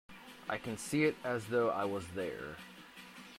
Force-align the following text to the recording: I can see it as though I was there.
I 0.49 0.57
can 0.57 0.79
see 0.79 1.03
it 1.03 1.15
as 1.23 1.45
though 1.45 1.69
I 1.69 1.85
was 1.85 2.07
there. 2.15 2.57